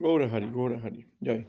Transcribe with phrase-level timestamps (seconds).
[0.00, 1.04] Gora Hari, Gora Hari.
[1.20, 1.44] Ya.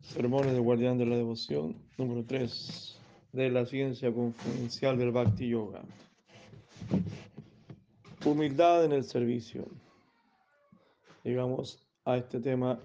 [0.00, 2.98] Sermones del Guardián de la Devoción, número 3,
[3.34, 5.80] de la ciencia confidencial del Bhakti Yoga.
[8.24, 9.68] Humildad en el servicio.
[11.22, 12.80] Llegamos a este tema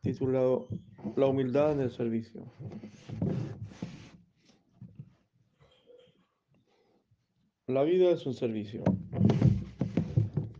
[0.00, 0.68] titulado
[1.14, 2.46] La humildad en el servicio.
[7.66, 8.82] La vida es un servicio.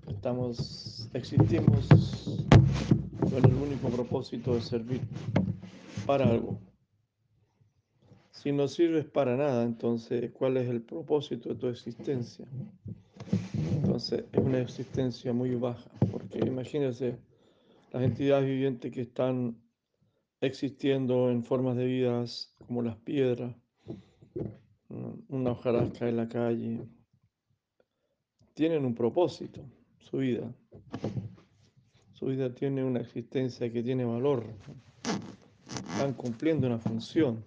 [0.06, 1.86] Estamos, existimos
[3.20, 5.00] con el único propósito de servir
[6.06, 6.58] para algo.
[8.30, 12.46] Si no sirves para nada, entonces, ¿cuál es el propósito de tu existencia?
[13.74, 17.18] Entonces, es una existencia muy baja, porque imagínense
[17.92, 19.56] las entidades vivientes que están
[20.40, 23.54] existiendo en formas de vidas como las piedras,
[25.28, 26.80] una hojarasca en la calle,
[28.54, 29.62] tienen un propósito
[30.02, 30.52] su vida.
[32.12, 34.44] Su vida tiene una existencia que tiene valor.
[35.92, 37.44] Están cumpliendo una función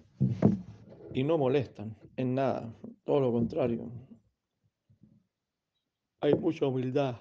[1.14, 3.90] y no molestan en nada, todo lo contrario.
[6.22, 7.16] Hay mucha humildad,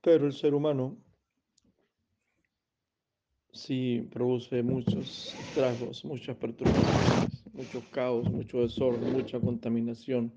[0.00, 0.96] pero el ser humano
[3.52, 10.32] sí produce muchos estragos, muchas perturbaciones, muchos caos, mucho desorden, mucha contaminación.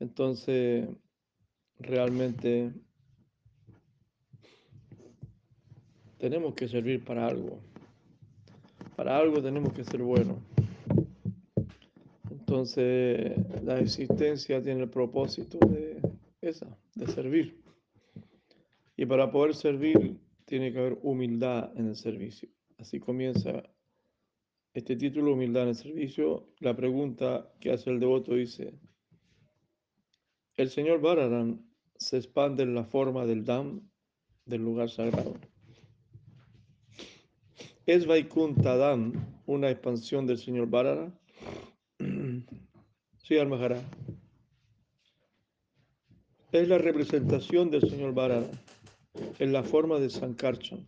[0.00, 0.88] Entonces,
[1.80, 2.72] realmente
[6.18, 7.60] tenemos que servir para algo.
[8.96, 10.38] Para algo tenemos que ser buenos.
[12.30, 13.32] Entonces,
[13.64, 16.00] la existencia tiene el propósito de
[16.40, 17.62] esa, de servir.
[18.96, 22.48] Y para poder servir, tiene que haber humildad en el servicio.
[22.78, 23.62] Así comienza
[24.74, 26.48] este título, Humildad en el servicio.
[26.58, 28.74] La pregunta que hace el devoto dice,
[30.56, 31.69] el señor Bararan
[32.00, 33.82] se expande en la forma del Dam
[34.46, 35.34] del lugar sagrado.
[37.84, 39.12] ¿Es Vaikunta Dam
[39.46, 41.12] una expansión del señor Bharara?
[43.22, 43.82] sí, Almahara.
[46.52, 48.50] Es la representación del señor Bharara
[49.38, 50.86] en la forma de Sankarchan.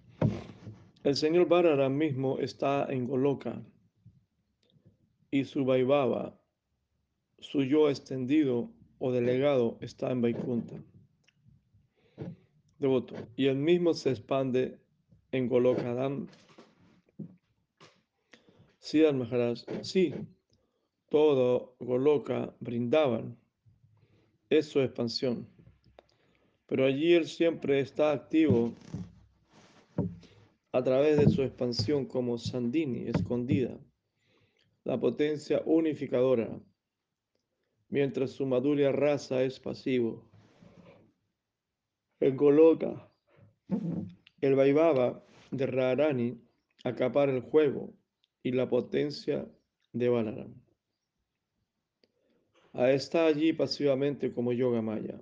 [1.04, 3.62] El señor Bharara mismo está en Goloka
[5.31, 6.41] y su Vaivava,
[7.38, 10.82] su yo extendido o delegado está en Vaikunta.
[13.37, 14.78] Y el mismo se expande
[15.31, 16.26] en Golokadam.
[18.78, 19.60] Sí, Maharaj.
[19.82, 20.12] Sí,
[21.09, 23.38] todo Goloka brindaban.
[24.50, 25.47] Es su expansión.
[26.66, 28.72] Pero allí él siempre está activo
[30.72, 33.78] a través de su expansión como Sandini, escondida,
[34.84, 36.59] la potencia unificadora
[37.93, 40.25] mientras su madura raza es pasivo.
[42.22, 43.10] En Goloka,
[44.41, 46.41] el Vaivava de Radharani
[46.84, 47.93] acapara el juego
[48.44, 49.44] y la potencia
[49.93, 50.55] de Balaram.
[52.75, 55.21] Está allí pasivamente como Yogamaya.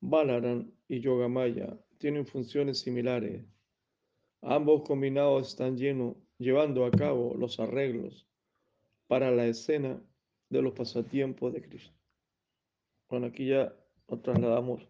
[0.00, 3.44] Balaram y Yogamaya tienen funciones similares.
[4.42, 8.28] Ambos combinados están llevando a cabo los arreglos
[9.08, 10.00] para la escena
[10.50, 11.98] de los pasatiempos de Krishna.
[13.08, 13.74] Bueno, aquí ya
[14.06, 14.86] nos trasladamos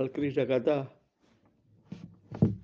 [0.00, 0.90] al Krishna Kata,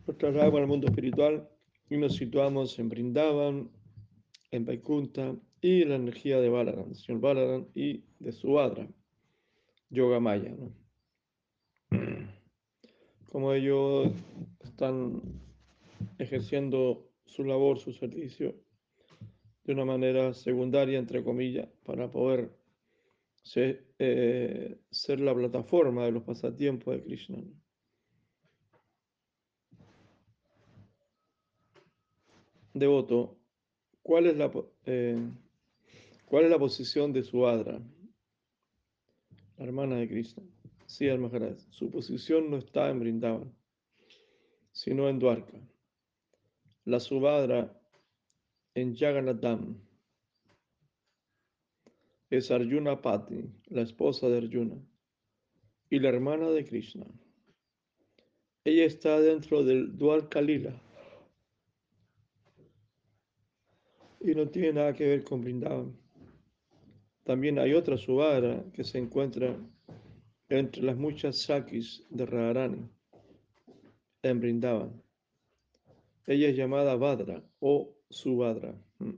[0.06, 1.46] nos trasladamos al mundo espiritual
[1.90, 3.70] y nos situamos en Brindavan,
[4.50, 8.88] en Vaikunta y la energía de Balaram, señor Balaram y de Subhadra,
[9.90, 10.56] Yoga Maya.
[13.30, 14.12] Como ellos
[14.64, 15.20] están
[16.18, 18.54] ejerciendo su labor, su servicio
[19.64, 22.55] de una manera secundaria, entre comillas, para poder
[23.98, 27.38] eh, ser la plataforma de los pasatiempos de Krishna.
[32.74, 33.38] Devoto,
[34.02, 34.52] ¿cuál es la,
[34.84, 35.18] eh,
[36.26, 37.80] ¿cuál es la posición de su Adra,
[39.56, 40.42] la hermana de Krishna?
[40.86, 43.52] Sí, Maharaj, su posición no está en Brindavan,
[44.72, 45.58] sino en Dwarka.
[46.84, 47.80] La Subhadra
[48.74, 49.85] en Jagannatham.
[52.30, 54.76] Es Arjuna Pati, la esposa de Arjuna,
[55.90, 57.06] y la hermana de Krishna.
[58.64, 60.82] Ella está dentro del Dwarka Lila
[64.20, 65.96] y no tiene nada que ver con Brindavan.
[67.22, 69.56] También hay otra Subhara que se encuentra
[70.48, 72.88] entre las muchas Sakis de Radharani
[74.22, 75.02] en Brindavan.
[76.26, 78.74] Ella es llamada Vadra o Subhadra.
[78.98, 79.14] Mm.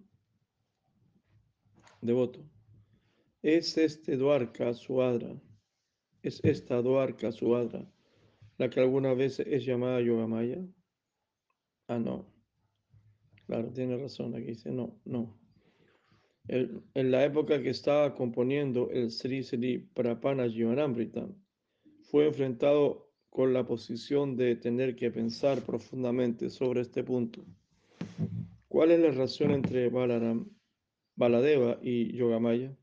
[2.02, 2.57] Devoto.
[3.42, 5.40] Es este Dwarka Subhadra
[6.22, 7.88] ¿Es esta Dwarka Suadra
[8.58, 10.58] la que alguna vez es llamada Yogamaya?
[11.86, 12.26] Ah, no.
[13.46, 14.34] Claro, tiene razón.
[14.34, 15.38] Aquí dice no, no.
[16.48, 21.28] en la época que estaba componiendo el Sri Sri Prapana Jivanamrita,
[22.02, 27.44] fue enfrentado con la posición de tener que pensar profundamente sobre este punto.
[28.66, 30.50] ¿Cuál es la relación entre Balaram,
[31.14, 32.76] Baladeva y Yogamaya?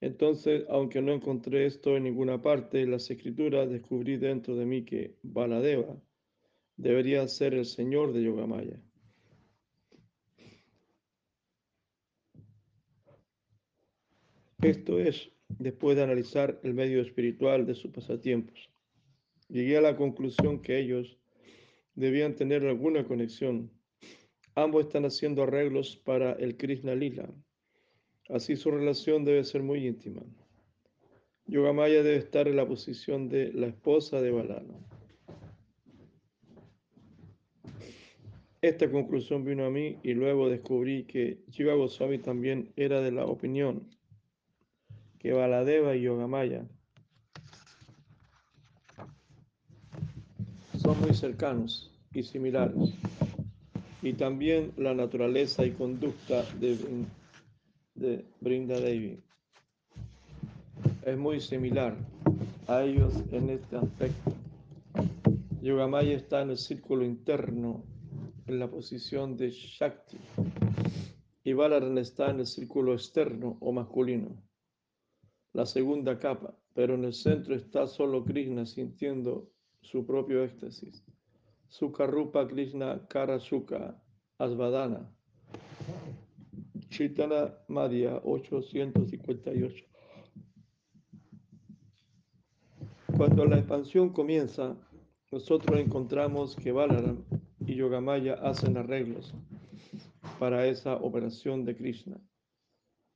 [0.00, 4.84] Entonces, aunque no encontré esto en ninguna parte en las escrituras, descubrí dentro de mí
[4.84, 6.00] que Baladeva
[6.76, 8.80] debería ser el señor de Yogamaya.
[14.62, 18.70] Esto es, después de analizar el medio espiritual de sus pasatiempos,
[19.48, 21.18] llegué a la conclusión que ellos
[21.94, 23.70] debían tener alguna conexión.
[24.54, 27.30] Ambos están haciendo arreglos para el Krishna Lila,
[28.32, 30.22] Así su relación debe ser muy íntima.
[31.46, 34.74] Yogamaya debe estar en la posición de la esposa de Balana.
[38.62, 43.24] Esta conclusión vino a mí y luego descubrí que Jiva Goswami también era de la
[43.24, 43.88] opinión
[45.18, 46.66] que Baladeva y Yogamaya
[50.78, 52.94] son muy cercanos y similares.
[54.02, 56.76] Y también la naturaleza y conducta de
[58.00, 59.22] de Brinda Devi.
[61.04, 61.94] Es muy similar
[62.66, 64.32] a ellos en este aspecto.
[65.60, 67.84] Yogamaya está en el círculo interno,
[68.46, 70.16] en la posición de Shakti,
[71.44, 74.42] y Balaran está en el círculo externo o masculino,
[75.52, 79.50] la segunda capa, pero en el centro está solo Krishna sintiendo
[79.82, 81.04] su propio éxtasis.
[81.68, 84.02] Sukarupa Krishna Karasuka
[84.38, 85.14] Asvadana
[87.00, 89.86] Chaitanya Madhya 858.
[93.16, 94.76] Cuando la expansión comienza,
[95.32, 97.24] nosotros encontramos que Balaram
[97.64, 99.32] y Yogamaya hacen arreglos
[100.38, 102.20] para esa operación de Krishna,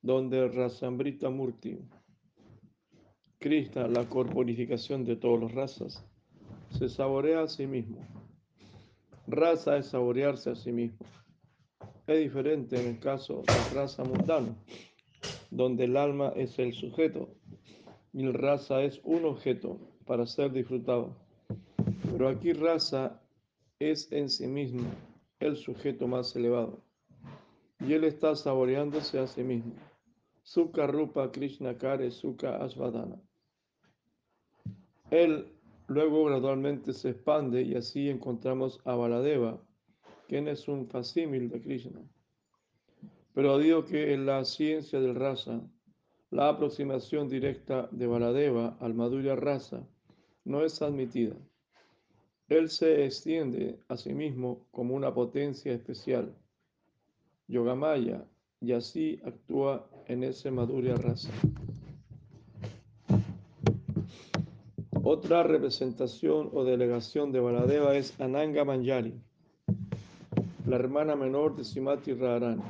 [0.01, 1.79] donde Rasambrita Murti,
[3.39, 6.07] Krishna, la corporificación de todas las razas,
[6.71, 7.99] se saborea a sí mismo.
[9.27, 11.05] Raza es saborearse a sí mismo
[12.07, 14.55] es diferente en el caso de raza mundana,
[15.51, 17.29] donde el alma es el sujeto
[18.13, 21.17] y el raza es un objeto para ser disfrutado.
[22.11, 23.21] Pero aquí raza
[23.79, 24.89] es en sí mismo
[25.41, 26.85] el sujeto más elevado
[27.81, 29.73] y él está saboreándose a sí mismo.
[30.43, 33.21] Sukha Rupa Krishna Kare Sukha Asvadana.
[35.11, 35.47] Él
[35.87, 39.61] luego gradualmente se expande y así encontramos a Baladeva,
[40.29, 42.01] quien es un facímil de Krishna.
[43.35, 45.61] Pero digo que en la ciencia del rasa,
[46.31, 49.87] la aproximación directa de Baladeva al Madhurya rasa
[50.45, 51.35] no es admitida.
[52.49, 56.35] Él se extiende a sí mismo como una potencia especial,
[57.49, 58.25] Yogamaya,
[58.61, 61.31] y así actúa en ese Madhurya rasa.
[65.03, 69.15] Otra representación o delegación de Baladeva es Ananga Manjari
[70.67, 72.63] la hermana menor de Simati Radharani.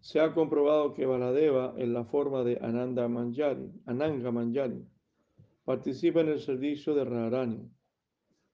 [0.00, 4.86] Se ha comprobado que Baladeva, en la forma de Ananda Manjari, Ananga Manjari,
[5.64, 7.68] participa en el servicio de Radharani,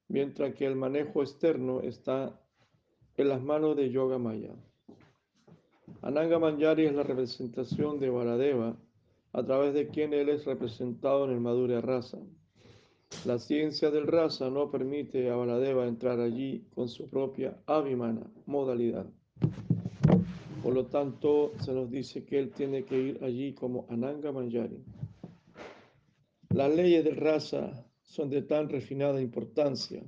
[0.08, 2.40] mientras que el manejo externo está
[3.18, 4.54] en las manos de Yoga Maya.
[6.00, 8.74] Ananga Manjari es la representación de Baladeva,
[9.34, 12.18] a través de quien él es representado en el Madhurya Rasa.
[13.24, 19.06] La ciencia del raza no permite a Baladeva entrar allí con su propia abhimana modalidad.
[20.62, 24.82] Por lo tanto, se nos dice que él tiene que ir allí como Ananga Manjari.
[26.50, 30.02] Las leyes del raza son de tan refinada importancia.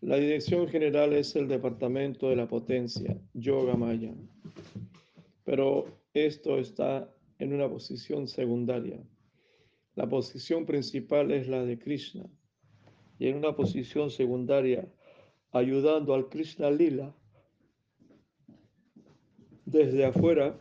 [0.00, 4.14] La dirección general es el departamento de la potencia, Yoga Maya.
[5.44, 9.02] Pero esto está en una posición secundaria.
[9.98, 12.24] La posición principal es la de Krishna
[13.18, 14.88] y en una posición secundaria,
[15.50, 17.12] ayudando al Krishna Lila,
[19.66, 20.56] desde afuera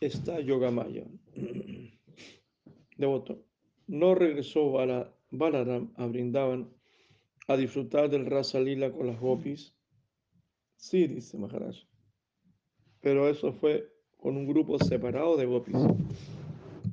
[0.00, 1.04] está Yogamaya.
[2.96, 3.44] Devoto.
[3.86, 4.72] No regresó
[5.30, 6.70] Balaram a Brindavan
[7.48, 9.74] a disfrutar del Rasa Lila con las gopis.
[10.76, 11.76] Sí, dice Maharaj.
[13.02, 15.76] Pero eso fue con un grupo separado de gopis.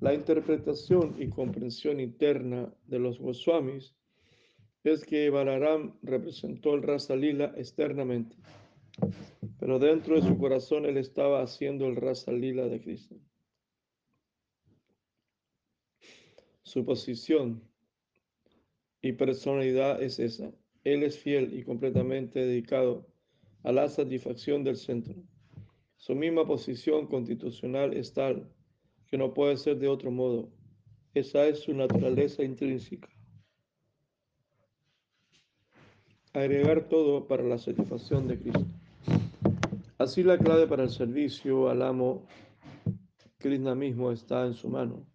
[0.01, 3.95] La interpretación y comprensión interna de los Goswamis
[4.83, 8.35] es que Balaram representó el Rasa Lila externamente,
[9.59, 13.17] pero dentro de su corazón él estaba haciendo el Rasa Lila de Krishna.
[16.63, 17.63] Su posición
[19.01, 20.51] y personalidad es esa.
[20.83, 23.07] Él es fiel y completamente dedicado
[23.63, 25.15] a la satisfacción del centro.
[25.97, 28.51] Su misma posición constitucional es tal
[29.15, 30.49] que no puede ser de otro modo.
[31.13, 33.07] Esa es su naturaleza intrínseca.
[36.33, 38.65] Agregar todo para la satisfacción de Cristo.
[39.97, 42.27] Así la clave para el servicio al amo
[43.37, 45.07] Krishna mismo está en su mano.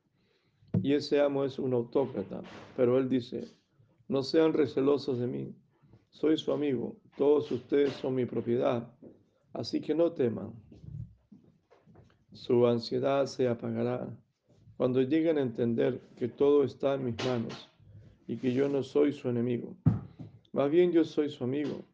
[0.83, 2.41] Y ese amo es un autócrata.
[2.79, 3.49] Pero él dice,
[4.09, 5.55] no sean recelosos de mí.
[6.09, 6.97] Soy su amigo.
[7.19, 8.91] Todos ustedes son mi propiedad.
[9.53, 10.55] Así que no teman.
[12.33, 14.09] Su ansiedad se apagará
[14.77, 17.69] cuando lleguen a entender que todo está en mis manos
[18.27, 19.77] y que yo no soy su enemigo.
[20.53, 21.85] Más bien yo soy su amigo.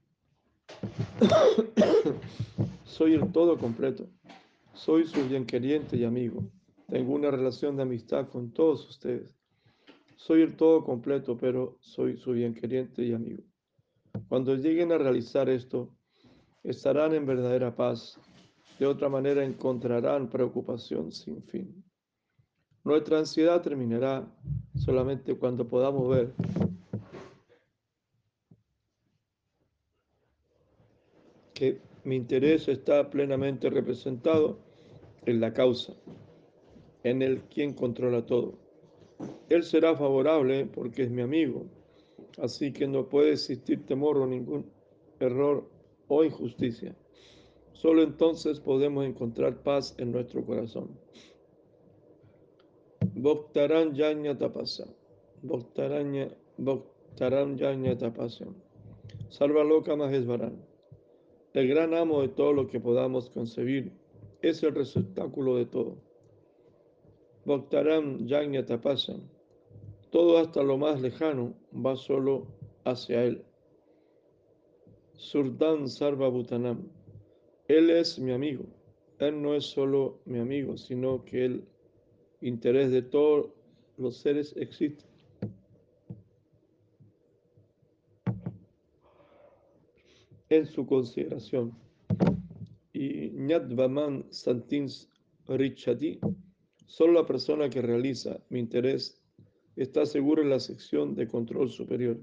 [2.84, 4.06] soy el todo completo.
[4.74, 6.44] Soy su bien queriente y amigo.
[6.88, 9.34] Tengo una relación de amistad con todos ustedes.
[10.16, 13.42] Soy el todo completo, pero soy su bien queriente y amigo.
[14.28, 15.90] Cuando lleguen a realizar esto,
[16.62, 18.18] estarán en verdadera paz
[18.78, 21.84] de otra manera encontrarán preocupación sin fin.
[22.84, 24.26] Nuestra ansiedad terminará
[24.76, 26.32] solamente cuando podamos ver
[31.54, 34.58] que mi interés está plenamente representado
[35.24, 35.94] en la causa,
[37.02, 38.58] en el quien controla todo.
[39.48, 41.66] Él será favorable porque es mi amigo,
[42.38, 44.70] así que no puede existir temor o ningún
[45.18, 45.68] error
[46.08, 46.94] o injusticia.
[47.76, 50.98] Solo entonces podemos encontrar paz en nuestro corazón.
[53.14, 54.86] Bhaktaran Yanya Tapasa.
[55.42, 56.30] Bhaktaran
[57.58, 58.46] Yanya Tapasa.
[59.28, 60.56] Salva loca Mahesvaran.
[61.52, 63.92] El gran amo de todo lo que podamos concebir
[64.40, 65.98] es el receptáculo de todo.
[67.44, 69.16] Bhaktaran Yanya Tapasa.
[70.10, 72.46] Todo hasta lo más lejano va solo
[72.84, 73.44] hacia él.
[75.12, 76.96] Surdan Sarva Bhutanam.
[77.68, 78.64] Él es mi amigo.
[79.18, 81.64] Él no es solo mi amigo, sino que el
[82.40, 83.50] interés de todos
[83.96, 85.04] los seres existe.
[90.48, 91.72] En su consideración.
[92.92, 95.10] Y Nyadvaman Santins
[95.48, 96.20] Richati,
[96.86, 99.20] solo la persona que realiza mi interés
[99.74, 102.18] está segura en la sección de control superior.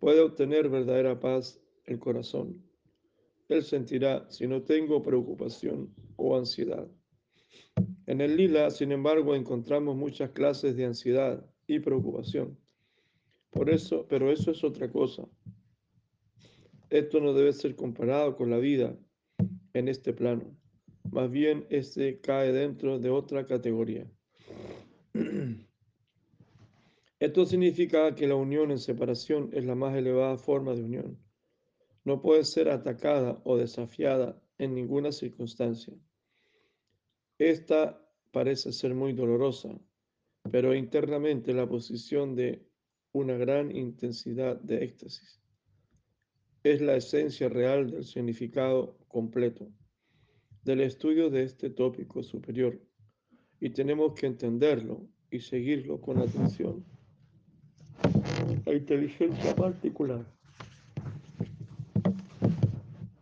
[0.00, 2.67] Puede obtener verdadera paz el corazón
[3.48, 6.86] él sentirá si no tengo preocupación o ansiedad.
[8.06, 12.58] En el lila, sin embargo, encontramos muchas clases de ansiedad y preocupación.
[13.50, 15.26] Por eso, pero eso es otra cosa.
[16.90, 18.98] Esto no debe ser comparado con la vida
[19.72, 20.56] en este plano.
[21.10, 24.10] Más bien, este cae dentro de otra categoría.
[27.20, 31.18] Esto significa que la unión en separación es la más elevada forma de unión
[32.04, 35.94] no puede ser atacada o desafiada en ninguna circunstancia.
[37.38, 39.70] Esta parece ser muy dolorosa,
[40.50, 42.66] pero internamente la posición de
[43.12, 45.40] una gran intensidad de éxtasis
[46.62, 49.70] es la esencia real del significado completo
[50.64, 52.78] del estudio de este tópico superior
[53.60, 56.84] y tenemos que entenderlo y seguirlo con atención.
[58.66, 60.26] La inteligencia particular.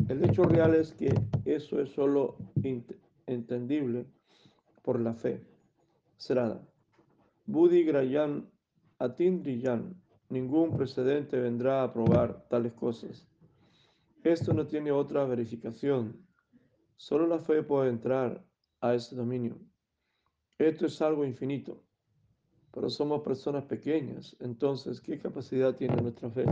[0.08, 1.12] El hecho real es que
[1.44, 2.36] eso es solo
[3.26, 4.06] entendible
[4.82, 5.42] por la fe.
[6.16, 6.62] Srada.
[7.46, 8.48] Buddhi Grayan
[8.98, 10.00] Atindriyan.
[10.28, 13.26] Ningún precedente vendrá a probar tales cosas.
[14.22, 16.24] Esto no tiene otra verificación.
[16.96, 18.44] Solo la fe puede entrar
[18.80, 19.58] a ese dominio.
[20.58, 21.82] Esto es algo infinito.
[22.72, 24.36] Pero somos personas pequeñas.
[24.40, 26.44] Entonces, ¿qué capacidad tiene nuestra fe?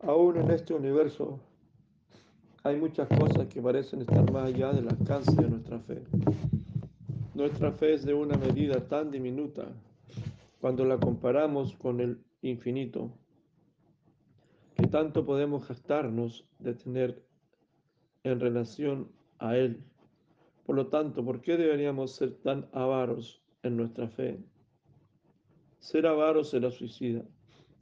[0.00, 1.38] Aún en este universo
[2.64, 6.02] hay muchas cosas que parecen estar más allá del alcance de nuestra fe.
[7.34, 9.68] Nuestra fe es de una medida tan diminuta
[10.60, 13.12] cuando la comparamos con el infinito,
[14.74, 17.22] que tanto podemos gastarnos de tener
[18.24, 19.84] en relación a Él.
[20.66, 24.40] Por lo tanto, ¿por qué deberíamos ser tan avaros en nuestra fe?
[25.78, 27.24] Ser avaro será suicida.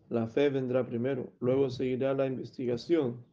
[0.08, 3.24] La fe vendrá primero, luego seguirá la investigación.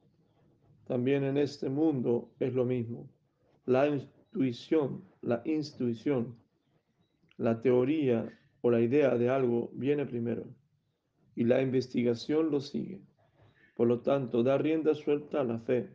[0.86, 3.10] También en este mundo es lo mismo.
[3.66, 6.36] La intuición, la intuición,
[7.38, 8.28] la teoría
[8.62, 10.46] o la idea de algo viene primero
[11.36, 13.02] y la investigación lo sigue.
[13.76, 15.90] Por lo tanto, da rienda suelta a la fe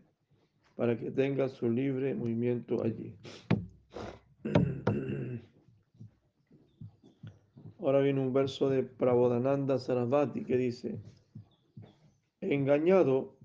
[0.76, 3.16] para que tenga su libre movimiento allí.
[7.88, 11.00] Ahora viene un verso de Prabodhananda Sarasvati que dice,
[12.42, 13.38] engañado,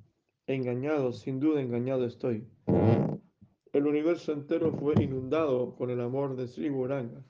[0.48, 2.46] engañado, sin duda engañado estoy.
[3.72, 7.24] El universo entero fue inundado con el amor de Sri Buranga,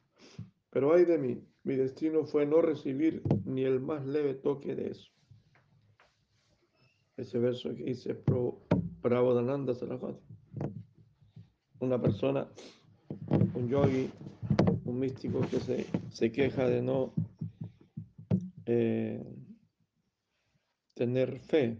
[0.71, 4.87] pero ay de mí, mi destino fue no recibir ni el más leve toque de
[4.87, 5.11] eso.
[7.15, 8.19] Ese verso que dice
[9.03, 10.25] Prabodhananda Sarasvati.
[11.77, 12.47] Una persona,
[13.53, 14.09] un yogi,
[14.85, 17.13] un místico que se, se queja de no
[18.65, 19.21] eh,
[20.93, 21.77] tener fe,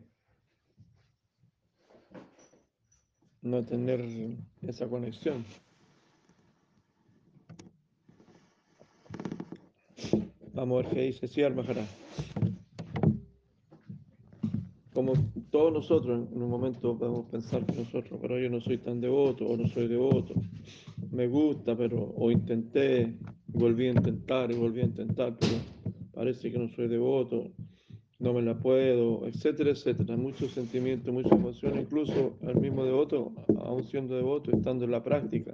[3.42, 4.02] no tener
[4.64, 5.46] esa conexión.
[10.54, 11.88] Vamos a ver qué dice Siar Maharaj.
[14.94, 15.14] Como
[15.52, 19.46] todos nosotros en un momento podemos pensar que nosotros, pero yo no soy tan devoto
[19.46, 20.34] o no soy devoto,
[21.12, 23.18] me gusta, pero o intenté,
[23.54, 25.54] volví a intentar y volví a intentar, pero
[26.14, 27.52] parece que no soy devoto,
[28.20, 30.16] no me la puedo, etcétera, etcétera.
[30.18, 35.54] Muchos sentimientos, muchas emociones, incluso el mismo devoto, aún siendo devoto, estando en la práctica,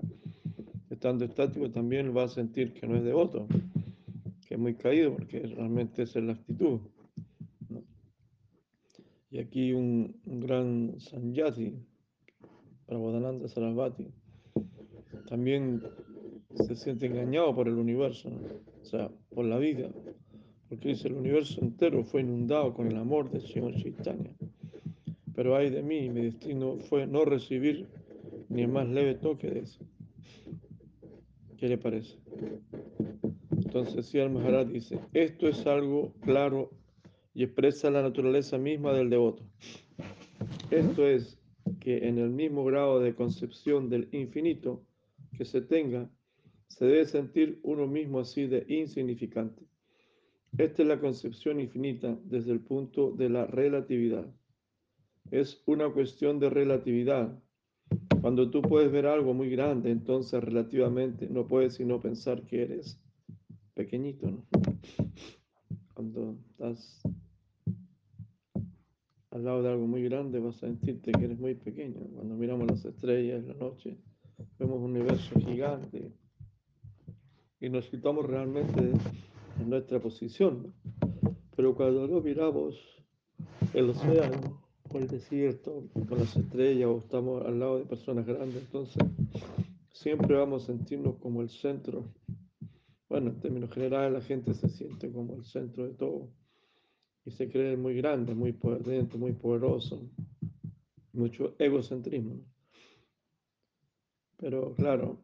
[0.89, 3.47] estando estático, también va a sentir que no es devoto,
[4.47, 6.79] que es muy caído, porque realmente esa es la actitud.
[9.31, 11.75] Y aquí un, un gran Sanyati,
[12.87, 14.07] Prabodhananda Sarasvati,
[15.27, 15.81] también
[16.63, 18.29] se siente engañado por el universo,
[18.81, 19.89] o sea, por la vida,
[20.67, 24.35] porque dice el universo entero fue inundado con el amor del Señor Chaitanya.
[25.35, 27.87] Pero ay de mí, mi destino fue no recibir
[28.49, 29.85] ni el más leve toque de eso.
[31.57, 32.17] ¿Qué le parece?
[33.51, 36.71] Entonces, si Maharaj dice, esto es algo claro
[37.33, 39.43] y expresa la naturaleza misma del devoto.
[40.71, 41.39] Esto es
[41.79, 44.83] que en el mismo grado de concepción del infinito
[45.37, 46.09] que se tenga,
[46.69, 49.63] se debe sentir uno mismo así de insignificante.
[50.57, 54.25] Esta es la concepción infinita desde el punto de la relatividad.
[55.31, 57.37] Es una cuestión de relatividad.
[58.21, 62.99] Cuando tú puedes ver algo muy grande, entonces relativamente no puedes sino pensar que eres
[63.73, 64.45] pequeñito, ¿no?
[65.93, 67.01] Cuando estás
[69.31, 71.99] al lado de algo muy grande vas a sentirte que eres muy pequeño.
[72.15, 73.97] Cuando miramos las estrellas en la noche,
[74.57, 76.11] vemos un universo gigante
[77.59, 78.91] y nos quitamos realmente
[79.59, 80.73] en nuestra posición.
[81.55, 82.75] Pero cuando lo miramos
[83.73, 88.63] el océano o el desierto con las estrellas o estamos al lado de personas grandes,
[88.63, 89.03] entonces
[89.91, 92.05] siempre vamos a sentirnos como el centro
[93.09, 96.29] bueno, en términos generales la gente se siente como el centro de todo
[97.25, 100.07] y se cree muy grande, muy potente, muy poderoso,
[101.13, 102.45] mucho egocentrismo.
[104.37, 105.23] Pero claro,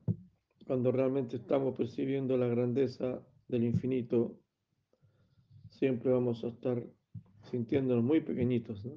[0.66, 4.40] cuando realmente estamos percibiendo la grandeza del infinito,
[5.70, 6.84] siempre vamos a estar
[7.44, 8.88] sintiéndonos muy pequeñitos.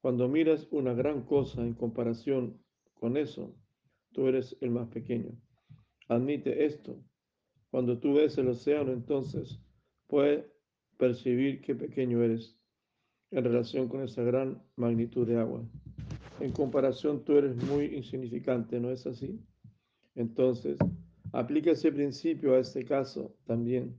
[0.00, 2.58] Cuando miras una gran cosa en comparación
[2.94, 3.54] con eso,
[4.12, 5.32] tú eres el más pequeño.
[6.08, 7.02] Admite esto
[7.70, 9.60] cuando tú ves el océano, entonces
[10.06, 10.46] puedes
[10.96, 12.56] percibir qué pequeño eres
[13.30, 15.62] en relación con esa gran magnitud de agua.
[16.40, 19.38] En comparación, tú eres muy insignificante, ¿no es así?
[20.16, 20.78] Entonces,
[21.32, 23.96] aplica ese principio a este caso también.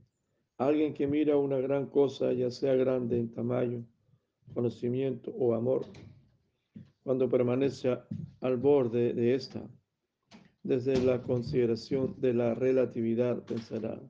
[0.58, 3.86] Alguien que mira una gran cosa, ya sea grande en tamaño,
[4.52, 5.86] conocimiento o amor,
[7.04, 7.96] cuando permanece
[8.40, 9.66] al borde de esta,
[10.64, 14.00] desde la consideración de la relatividad, pensará,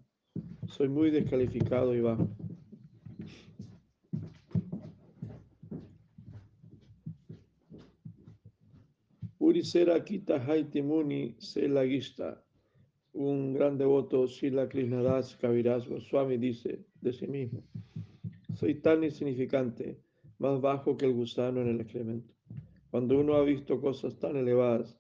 [0.66, 2.29] soy muy descalificado y bajo.
[9.59, 12.40] Urisera Kita Haitimuni Selagista,
[13.12, 17.64] un gran devoto, Sila Krishnadas Kaviraj Goswami, dice de sí mismo:
[18.55, 19.99] Soy tan insignificante,
[20.38, 22.33] más bajo que el gusano en el excremento.
[22.92, 24.97] Cuando uno ha visto cosas tan elevadas,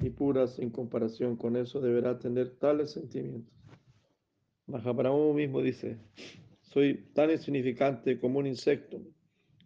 [0.00, 3.52] y puras en comparación con eso deberá tener tales sentimientos.
[4.68, 5.98] Mahaprabhu mismo dice,
[6.60, 9.02] soy tan insignificante como un insecto,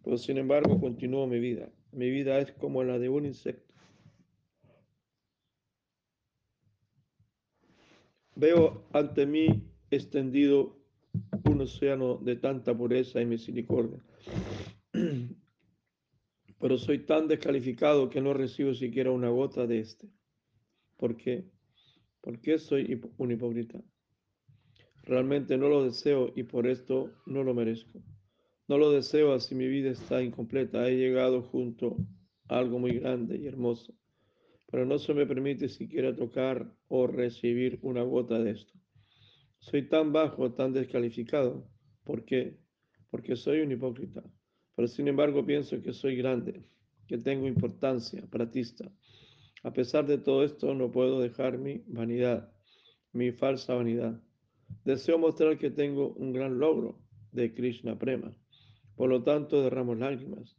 [0.03, 1.69] pero sin embargo continúo mi vida.
[1.91, 3.72] Mi vida es como la de un insecto.
[8.35, 9.47] Veo ante mí
[9.91, 10.75] extendido
[11.45, 13.99] un océano de tanta pureza y misericordia,
[16.59, 20.09] pero soy tan descalificado que no recibo siquiera una gota de este.
[20.97, 21.45] ¿Por qué?
[22.21, 23.83] ¿Por qué soy un hipócrita?
[25.03, 28.01] Realmente no lo deseo y por esto no lo merezco.
[28.69, 30.87] No lo deseo así mi vida está incompleta.
[30.87, 31.97] He llegado junto
[32.47, 33.93] a algo muy grande y hermoso,
[34.73, 38.73] pero no se me permite siquiera tocar o recibir una gota de esto.
[39.59, 41.69] Soy tan bajo, tan descalificado.
[42.03, 42.57] ¿Por qué?
[43.11, 44.23] Porque soy un hipócrita.
[44.75, 46.63] Pero sin embargo pienso que soy grande,
[47.05, 48.91] que tengo importancia, pratista.
[49.61, 52.51] A pesar de todo esto, no puedo dejar mi vanidad,
[53.11, 54.19] mi falsa vanidad.
[54.85, 56.99] Deseo mostrar que tengo un gran logro
[57.31, 58.35] de Krishna Prema.
[58.95, 60.57] Por lo tanto, derramo lágrimas.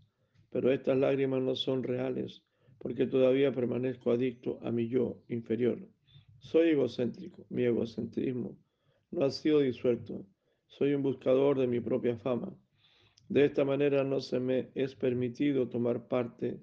[0.50, 2.44] Pero estas lágrimas no son reales,
[2.78, 5.78] porque todavía permanezco adicto a mi yo inferior.
[6.38, 8.56] Soy egocéntrico, mi egocentrismo
[9.10, 10.26] no ha sido disuelto.
[10.66, 12.52] Soy un buscador de mi propia fama.
[13.28, 16.60] De esta manera no se me es permitido tomar parte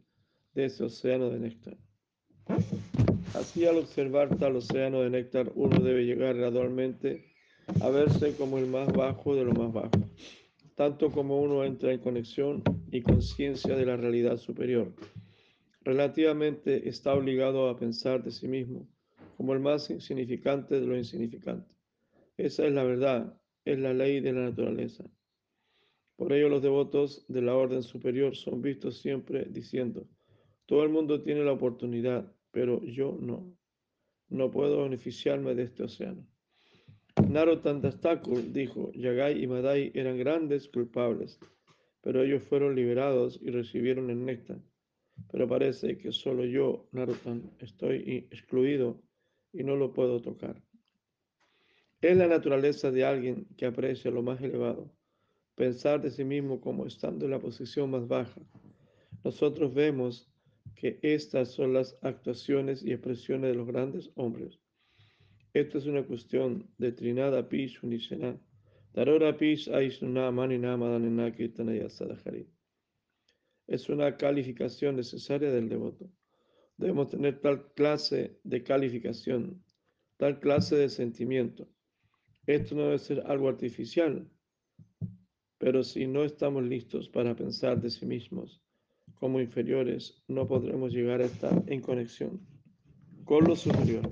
[0.53, 1.77] de ese océano de néctar.
[3.33, 7.25] Así al observar tal océano de néctar, uno debe llegar gradualmente
[7.79, 10.09] a verse como el más bajo de lo más bajo,
[10.75, 14.93] tanto como uno entra en conexión y conciencia de la realidad superior.
[15.83, 18.87] Relativamente está obligado a pensar de sí mismo
[19.41, 21.73] como el más insignificante de lo insignificante.
[22.37, 25.03] Esa es la verdad, es la ley de la naturaleza.
[26.15, 30.07] Por ello los devotos de la orden superior son vistos siempre diciendo,
[30.67, 33.57] todo el mundo tiene la oportunidad, pero yo no.
[34.29, 36.27] No puedo beneficiarme de este océano.
[37.27, 37.81] Narottam
[38.53, 41.39] dijo, Yagai y Madai eran grandes culpables,
[42.01, 44.59] pero ellos fueron liberados y recibieron el néctar.
[45.29, 49.01] Pero parece que solo yo, Narottam, estoy excluido
[49.53, 50.61] y no lo puedo tocar.
[52.01, 54.91] Es la naturaleza de alguien que aprecia lo más elevado,
[55.55, 58.41] pensar de sí mismo como estando en la posición más baja.
[59.23, 60.31] Nosotros vemos
[60.75, 64.59] que estas son las actuaciones y expresiones de los grandes hombres.
[65.53, 68.39] Esta es una cuestión de Trinada Pish Unishena.
[68.93, 70.97] Tarora Pish Aishuna Maninama.
[73.71, 76.11] Es una calificación necesaria del devoto.
[76.75, 79.63] Debemos tener tal clase de calificación,
[80.17, 81.69] tal clase de sentimiento.
[82.45, 84.29] Esto no debe ser algo artificial,
[85.57, 88.61] pero si no estamos listos para pensar de sí mismos,
[89.15, 92.45] como inferiores, no podremos llegar a estar en conexión
[93.23, 94.11] con lo superior.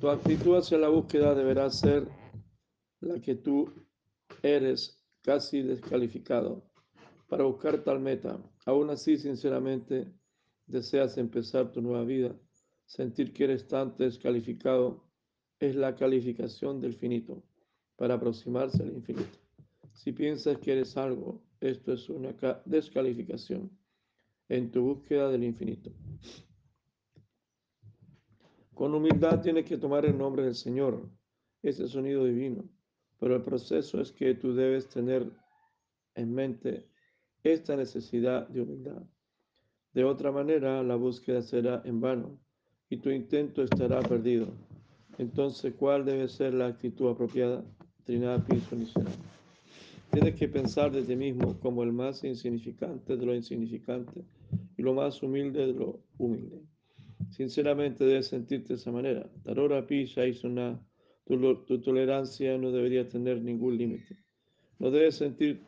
[0.00, 2.08] Tu actitud hacia la búsqueda deberá ser
[3.00, 3.70] la que tú
[4.42, 6.62] eres casi descalificado
[7.28, 8.40] para buscar tal meta.
[8.66, 10.06] Aún así, sinceramente,
[10.66, 12.34] deseas empezar tu nueva vida.
[12.86, 15.04] Sentir que eres tan descalificado
[15.58, 17.42] es la calificación del finito
[17.96, 19.38] para aproximarse al infinito.
[19.92, 23.70] Si piensas que eres algo, esto es una descalificación
[24.48, 25.92] en tu búsqueda del infinito.
[28.74, 31.08] Con humildad tienes que tomar el nombre del Señor,
[31.62, 32.64] ese sonido divino,
[33.20, 35.30] pero el proceso es que tú debes tener
[36.14, 36.86] en mente
[37.44, 39.02] esta necesidad de humildad.
[39.92, 42.40] De otra manera, la búsqueda será en vano
[42.88, 44.48] y tu intento estará perdido.
[45.18, 47.62] Entonces, ¿cuál debe ser la actitud apropiada?
[48.04, 49.10] Trinidad, será.
[50.10, 54.24] Tienes que pensar de ti mismo como el más insignificante de lo insignificante
[54.76, 56.62] y lo más humilde de lo humilde.
[57.28, 59.30] Sinceramente debes sentirte de esa manera.
[59.44, 60.80] Tarora Pisha una
[61.38, 64.16] tu, tolerancia no debería tener ningún límite.
[64.78, 65.62] No debes sentir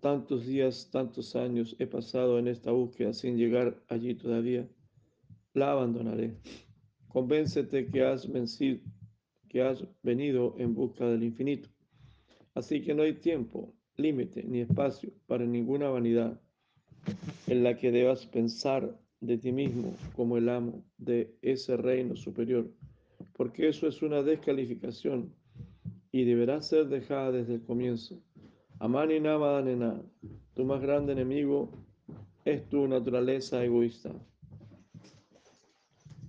[0.00, 4.68] tantos días, tantos años he pasado en esta búsqueda sin llegar allí todavía.
[5.54, 6.36] La abandonaré.
[7.08, 8.80] Convéncete has vencido
[9.48, 11.68] que has venido en busca del infinito.
[12.54, 16.40] Así que no hay tiempo, límite ni espacio para ninguna vanidad
[17.46, 22.70] en la que debas pensar de ti mismo como el amo de ese reino superior,
[23.34, 25.34] porque eso es una descalificación
[26.10, 28.20] y deberá ser dejada desde el comienzo.
[28.78, 30.02] Amani Namadanena,
[30.54, 31.70] tu más grande enemigo
[32.44, 34.12] es tu naturaleza egoísta.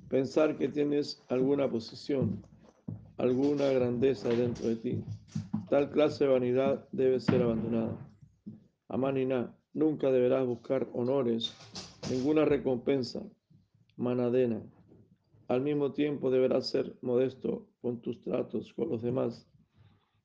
[0.09, 2.43] Pensar que tienes alguna posición,
[3.17, 5.03] alguna grandeza dentro de ti.
[5.69, 7.97] Tal clase de vanidad debe ser abandonada.
[8.89, 11.55] Amanina, nunca deberás buscar honores,
[12.11, 13.23] ninguna recompensa.
[13.97, 14.61] Manadena,
[15.47, 19.47] al mismo tiempo deberás ser modesto con tus tratos con los demás.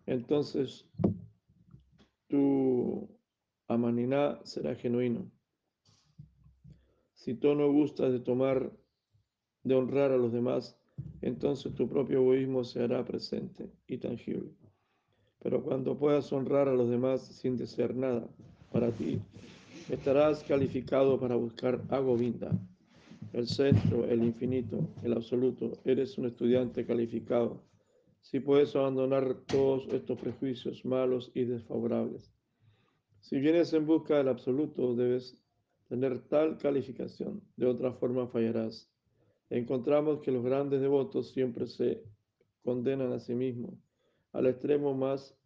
[0.06, 0.86] Entonces,
[2.28, 3.08] tu
[3.66, 5.30] amaniná será genuino.
[7.14, 8.72] Si tú no gustas de tomar,
[9.64, 10.78] de honrar a los demás,
[11.20, 14.50] entonces tu propio egoísmo se hará presente y tangible.
[15.40, 18.28] Pero cuando puedas honrar a los demás sin desear nada
[18.72, 19.20] para ti,
[19.88, 22.50] estarás calificado para buscar a Govinda,
[23.32, 25.72] el centro, el infinito, el absoluto.
[25.84, 27.62] Eres un estudiante calificado.
[28.20, 32.32] Si puedes abandonar todos estos prejuicios malos y desfavorables.
[33.20, 35.42] Si vienes en busca del absoluto, debes
[35.88, 38.90] tener tal calificación, de otra forma fallarás.
[39.50, 42.02] Encontramos que los grandes devotos siempre se
[42.62, 43.74] condenan a sí mismos
[44.32, 45.36] al extremo más,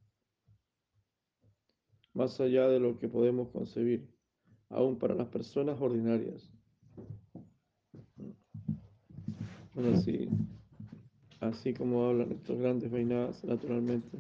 [2.12, 4.08] más allá de lo que podemos concebir,
[4.68, 6.52] aún para las personas ordinarias.
[9.74, 10.28] Bueno, así,
[11.40, 14.18] así como hablan estos grandes veinadas, naturalmente.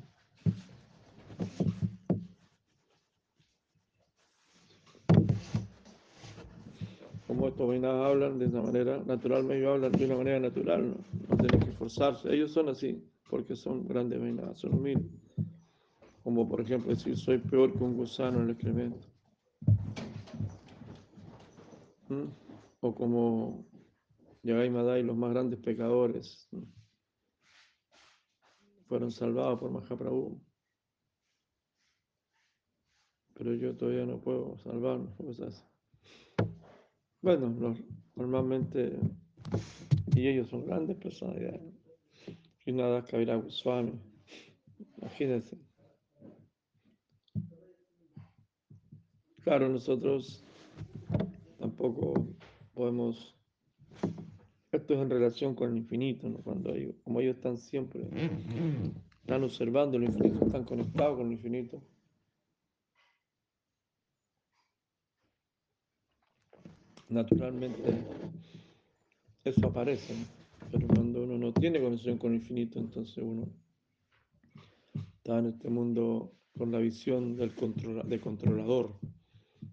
[7.26, 10.96] Como estos veinadas hablan de una manera natural, ellos hablan de una manera natural, no,
[11.28, 12.32] no tienen que esforzarse.
[12.32, 15.10] Ellos son así, porque son grandes veinadas, son humildes.
[16.24, 19.06] Como por ejemplo decir, soy peor que un gusano en el excremento.
[22.08, 22.24] ¿Mm?
[22.80, 23.71] O como
[24.42, 26.48] Yagai Madai, los más grandes pecadores,
[28.88, 30.42] fueron salvados por Mahaprabhu.
[33.34, 35.64] Pero yo todavía no puedo salvarme, cosas
[37.20, 37.76] Bueno,
[38.16, 38.98] normalmente,
[40.14, 41.62] y ellos son grandes personalidades.
[42.66, 43.92] Y nada, Kavira Goswami,
[44.98, 45.56] imagínense.
[49.42, 50.44] Claro, nosotros
[51.58, 52.14] tampoco
[52.74, 53.36] podemos
[54.82, 56.38] esto es en relación con el infinito, ¿no?
[56.38, 58.04] Cuando ellos, como ellos están siempre,
[59.20, 61.80] están observando el infinito, están conectados con el infinito.
[67.08, 67.80] Naturalmente,
[69.44, 70.14] eso aparece,
[70.72, 73.46] pero cuando uno no tiene conexión con el infinito, entonces uno
[75.18, 77.52] está en este mundo con la visión del,
[78.06, 78.98] del controlador,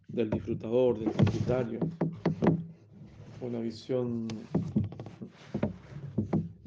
[0.08, 1.80] del disfrutador, del tributario,
[3.42, 4.28] una visión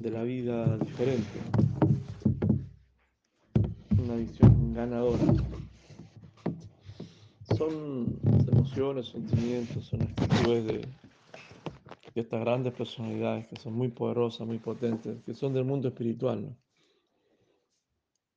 [0.03, 1.38] de la vida diferente,
[3.97, 5.23] una visión ganadora.
[7.57, 8.19] Son
[8.51, 10.88] emociones, sentimientos, son actitudes de,
[12.17, 16.57] estas grandes personalidades que son muy poderosas, muy potentes, que son del mundo espiritual.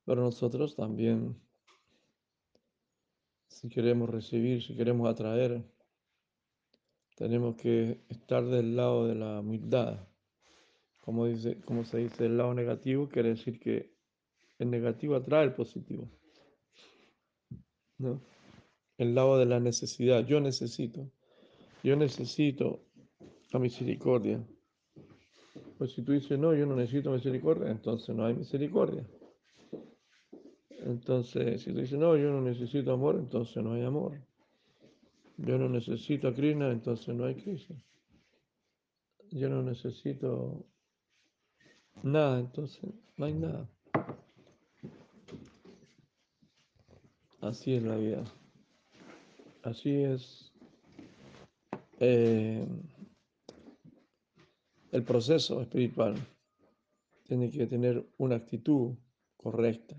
[0.06, 1.36] Pero nosotros también,
[3.48, 5.64] si queremos recibir, si queremos atraer,
[7.16, 10.08] tenemos que estar del lado de la humildad
[11.06, 13.94] como, dice, como se dice, el lado negativo quiere decir que
[14.58, 16.10] el negativo atrae el positivo.
[18.00, 18.22] ¿no?
[18.98, 20.26] El lado de la necesidad.
[20.26, 21.12] Yo necesito.
[21.84, 22.82] Yo necesito
[23.52, 24.44] la misericordia.
[25.78, 29.06] Pues si tú dices, no, yo no necesito misericordia, entonces no hay misericordia.
[30.86, 34.20] Entonces, si tú dices, no, yo no necesito amor, entonces no hay amor.
[35.38, 37.76] Yo no necesito a Krishna, entonces no hay Krishna.
[39.32, 40.66] Yo no necesito
[42.04, 42.84] Nada, entonces
[43.18, 43.70] no hay nada.
[47.42, 48.24] Así es la vida.
[49.62, 50.52] Así es
[52.00, 52.68] eh,
[54.92, 56.16] el proceso espiritual.
[57.24, 58.96] Tiene que tener una actitud
[59.38, 59.96] correcta.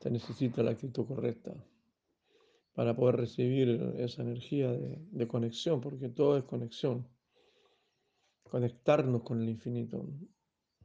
[0.00, 1.52] Se necesita la actitud correcta
[2.72, 3.68] para poder recibir
[3.98, 7.06] esa energía de, de conexión, porque todo es conexión.
[8.44, 10.06] Conectarnos con el infinito.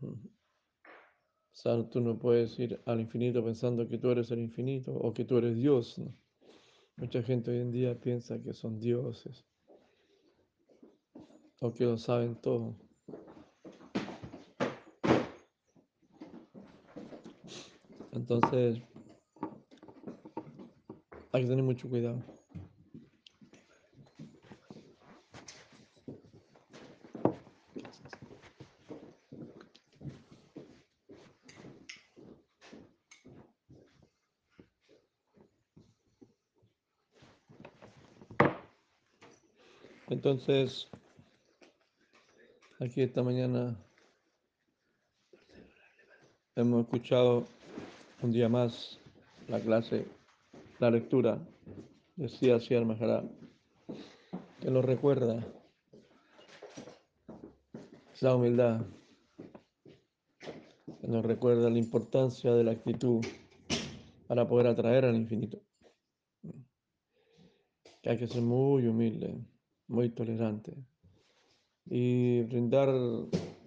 [0.10, 5.14] O sea, tú no puedes ir al infinito pensando que tú eres el infinito o
[5.14, 6.02] que tú eres Dios.
[6.98, 9.46] Mucha gente hoy en día piensa que son dioses
[11.60, 12.76] o que lo saben todo.
[18.12, 18.82] Entonces,
[21.32, 22.33] hay que tener mucho cuidado.
[40.14, 40.88] Entonces,
[42.80, 43.76] aquí esta mañana
[46.56, 47.48] hemos escuchado
[48.22, 49.00] un día más
[49.48, 50.06] la clase,
[50.78, 51.40] la lectura
[52.16, 53.24] de Sia Sia Maharaj,
[54.62, 55.44] que nos recuerda
[58.14, 58.82] esa humildad,
[61.02, 63.26] que nos recuerda la importancia de la actitud
[64.28, 65.60] para poder atraer al infinito.
[68.04, 69.44] Hay que ser muy humilde
[69.88, 70.74] muy tolerante
[71.86, 72.90] y brindar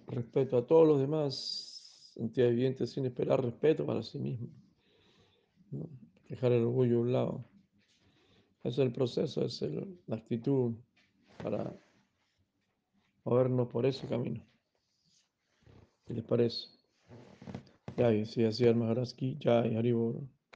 [0.07, 4.47] respeto a todos los demás entidades vivientes sin esperar respeto para sí mismo.
[6.29, 7.45] Dejar el orgullo a un lado.
[8.63, 9.61] Es el proceso, es
[10.07, 10.73] la actitud
[11.41, 11.73] para
[13.23, 14.43] movernos por ese camino.
[16.05, 16.67] ¿Qué les parece?
[17.97, 18.65] Ya, y si así
[19.39, 20.21] ya y Haribor.